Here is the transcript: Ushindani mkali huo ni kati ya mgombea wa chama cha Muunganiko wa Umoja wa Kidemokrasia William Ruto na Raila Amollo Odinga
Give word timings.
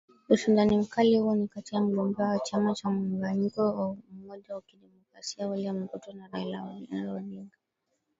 Ushindani 0.29 0.77
mkali 0.77 1.17
huo 1.17 1.35
ni 1.35 1.47
kati 1.47 1.75
ya 1.75 1.81
mgombea 1.81 2.25
wa 2.27 2.39
chama 2.39 2.73
cha 2.73 2.89
Muunganiko 2.89 3.61
wa 3.61 3.95
Umoja 4.13 4.55
wa 4.55 4.61
Kidemokrasia 4.61 5.47
William 5.47 5.87
Ruto 5.93 6.13
na 6.13 6.27
Raila 6.27 6.59
Amollo 6.59 7.15
Odinga 7.15 7.57